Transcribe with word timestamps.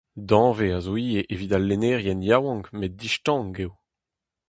Danvez 0.31 0.71
a 0.77 0.79
zo 0.85 0.93
ivez 1.05 1.27
evit 1.33 1.51
al 1.57 1.63
lennerien 1.67 2.25
yaouank 2.27 2.65
met 2.79 2.93
distank 3.01 3.55
eo. 3.63 3.71